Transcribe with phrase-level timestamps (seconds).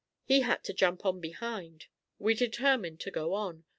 [0.23, 1.85] He had to jump on behind.
[2.17, 3.65] We determined to go on.